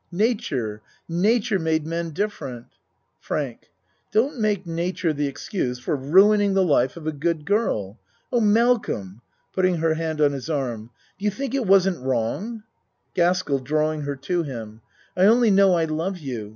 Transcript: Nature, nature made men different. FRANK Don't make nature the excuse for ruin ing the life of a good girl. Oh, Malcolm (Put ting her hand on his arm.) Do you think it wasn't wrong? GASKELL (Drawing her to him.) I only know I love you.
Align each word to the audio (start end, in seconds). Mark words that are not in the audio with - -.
Nature, 0.11 0.81
nature 1.07 1.59
made 1.59 1.85
men 1.85 2.09
different. 2.09 2.65
FRANK 3.19 3.69
Don't 4.11 4.39
make 4.39 4.65
nature 4.65 5.13
the 5.13 5.27
excuse 5.27 5.77
for 5.77 5.95
ruin 5.95 6.41
ing 6.41 6.55
the 6.55 6.63
life 6.63 6.97
of 6.97 7.05
a 7.05 7.11
good 7.11 7.45
girl. 7.45 7.99
Oh, 8.33 8.41
Malcolm 8.41 9.21
(Put 9.53 9.61
ting 9.61 9.75
her 9.75 9.93
hand 9.93 10.19
on 10.19 10.31
his 10.33 10.49
arm.) 10.49 10.89
Do 11.19 11.25
you 11.25 11.29
think 11.29 11.53
it 11.53 11.67
wasn't 11.67 11.99
wrong? 12.03 12.63
GASKELL 13.13 13.59
(Drawing 13.59 14.01
her 14.01 14.15
to 14.15 14.41
him.) 14.41 14.81
I 15.15 15.25
only 15.25 15.51
know 15.51 15.75
I 15.75 15.85
love 15.85 16.17
you. 16.17 16.49